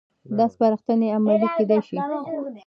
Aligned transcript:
دا 0.37 0.45
سپارښتنې 0.53 1.07
عملي 1.17 1.47
کېدای 1.57 1.81
شي. 1.87 1.97